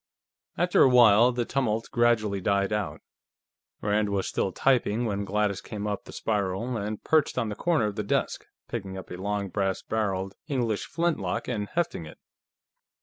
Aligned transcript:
After 0.57 0.81
a 0.81 0.89
while, 0.89 1.31
the 1.31 1.45
tumult 1.45 1.91
gradually 1.91 2.41
died 2.41 2.73
out. 2.73 3.01
Rand 3.81 4.09
was 4.09 4.27
still 4.27 4.51
typing 4.51 5.05
when 5.05 5.25
Gladys 5.25 5.61
came 5.61 5.85
up 5.85 6.05
the 6.05 6.11
spiral 6.11 6.75
and 6.75 7.03
perched 7.03 7.37
on 7.37 7.49
the 7.49 7.55
corner 7.55 7.85
of 7.85 7.95
the 7.97 8.03
desk, 8.03 8.47
picking 8.67 8.97
up 8.97 9.11
a 9.11 9.17
long 9.17 9.49
brass 9.49 9.83
barreled 9.83 10.33
English 10.47 10.87
flintlock 10.87 11.47
and 11.47 11.69
hefting 11.69 12.07
it. 12.07 12.17